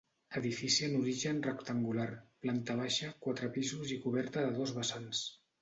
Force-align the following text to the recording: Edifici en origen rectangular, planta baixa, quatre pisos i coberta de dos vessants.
Edifici 0.39 0.85
en 0.87 0.95
origen 0.99 1.41
rectangular, 1.49 2.07
planta 2.45 2.79
baixa, 2.81 3.13
quatre 3.27 3.53
pisos 3.59 3.95
i 3.99 4.03
coberta 4.07 4.49
de 4.49 4.53
dos 4.61 4.79
vessants. 4.83 5.25